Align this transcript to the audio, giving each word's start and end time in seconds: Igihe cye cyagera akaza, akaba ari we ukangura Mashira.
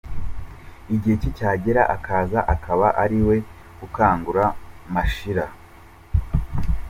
Igihe 0.93 1.15
cye 1.21 1.31
cyagera 1.37 1.81
akaza, 1.95 2.39
akaba 2.53 2.87
ari 3.03 3.19
we 3.27 3.37
ukangura 3.85 4.45
Mashira. 4.93 5.45